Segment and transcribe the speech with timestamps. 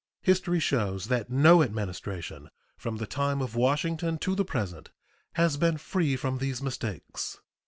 [0.23, 4.89] History shows that no Administration from the time of Washington to the present
[5.33, 7.39] has been free from these mistakes.